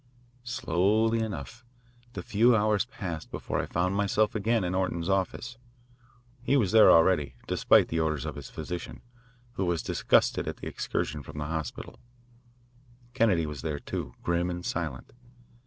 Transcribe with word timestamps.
Slowly 0.45 1.19
enough 1.19 1.63
the 2.13 2.23
few 2.23 2.55
hours 2.55 2.85
passed 2.85 3.29
before 3.29 3.59
I 3.61 3.67
found 3.67 3.95
myself 3.95 4.33
again 4.33 4.63
in 4.63 4.73
Orton's 4.73 5.09
office. 5.09 5.59
He 6.41 6.57
was 6.57 6.71
there 6.71 6.89
already, 6.89 7.35
despite 7.45 7.89
the 7.89 7.99
orders 7.99 8.25
of 8.25 8.33
his 8.33 8.49
physician, 8.49 9.03
who 9.51 9.65
was 9.65 9.83
disgusted 9.83 10.47
at 10.47 10.57
this 10.57 10.67
excursion 10.69 11.21
from 11.21 11.37
the 11.37 11.45
hospital. 11.45 11.99
Kennedy 13.13 13.45
was 13.45 13.61
there, 13.61 13.77
too, 13.77 14.15
grim 14.23 14.49
and 14.49 14.65
silent. 14.65 15.13